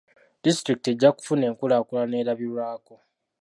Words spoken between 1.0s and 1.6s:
kufuna